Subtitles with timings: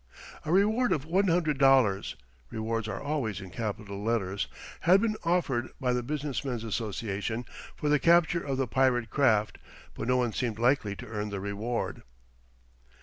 [0.45, 2.15] A reward of One Hundred Dollars
[2.49, 4.47] (rewards are always in capital letters)
[4.79, 9.59] had been offered by the Business Men's Association for the capture of the pirate craft,
[9.93, 12.01] but no one seemed likely to earn the reward.